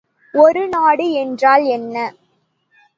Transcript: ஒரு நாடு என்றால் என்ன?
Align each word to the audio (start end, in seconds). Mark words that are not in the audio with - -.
ஒரு 0.33 0.63
நாடு 0.67 1.11
என்றால் 1.11 1.65
என்ன? 1.69 1.95